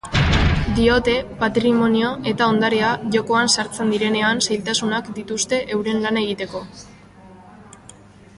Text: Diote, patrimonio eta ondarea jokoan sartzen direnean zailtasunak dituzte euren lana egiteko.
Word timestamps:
Diote, 0.77 1.11
patrimonio 1.43 2.09
eta 2.31 2.47
ondarea 2.53 2.89
jokoan 3.17 3.53
sartzen 3.59 3.93
direnean 3.97 4.43
zailtasunak 4.49 5.13
dituzte 5.21 5.61
euren 5.77 6.05
lana 6.07 6.27
egiteko. 6.27 6.65